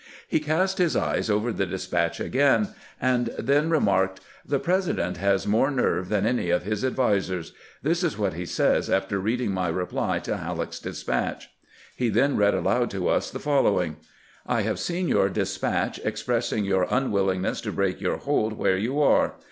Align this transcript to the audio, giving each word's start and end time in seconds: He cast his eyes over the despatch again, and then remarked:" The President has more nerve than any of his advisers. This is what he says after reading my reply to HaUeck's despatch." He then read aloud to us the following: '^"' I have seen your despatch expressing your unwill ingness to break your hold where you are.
He 0.27 0.39
cast 0.39 0.79
his 0.79 0.95
eyes 0.95 1.29
over 1.29 1.53
the 1.53 1.67
despatch 1.67 2.19
again, 2.19 2.69
and 2.99 3.27
then 3.37 3.69
remarked:" 3.69 4.19
The 4.53 4.57
President 4.57 5.17
has 5.17 5.45
more 5.45 5.69
nerve 5.69 6.09
than 6.09 6.25
any 6.25 6.49
of 6.49 6.63
his 6.63 6.83
advisers. 6.83 7.53
This 7.83 8.03
is 8.03 8.17
what 8.17 8.33
he 8.33 8.47
says 8.47 8.89
after 8.89 9.19
reading 9.19 9.51
my 9.51 9.67
reply 9.67 10.17
to 10.21 10.37
HaUeck's 10.37 10.79
despatch." 10.79 11.51
He 11.95 12.09
then 12.09 12.35
read 12.35 12.55
aloud 12.55 12.89
to 12.89 13.09
us 13.09 13.29
the 13.29 13.37
following: 13.37 13.91
'^"' 13.93 13.95
I 14.57 14.63
have 14.63 14.79
seen 14.79 15.07
your 15.07 15.29
despatch 15.29 15.99
expressing 16.03 16.65
your 16.65 16.87
unwill 16.87 17.27
ingness 17.27 17.61
to 17.61 17.71
break 17.71 18.01
your 18.01 18.17
hold 18.17 18.53
where 18.53 18.77
you 18.77 18.99
are. 19.03 19.35